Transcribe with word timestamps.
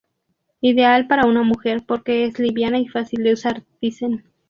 Ideal 0.61 1.05
para 1.05 1.27
una 1.27 1.43
mujer 1.43 1.83
porque 1.85 2.25
es 2.25 2.39
liviana 2.39 2.79
y 2.79 2.87
fácil 2.87 3.21
de 3.23 3.33
usar 3.33 3.65
dicen. 3.81 4.23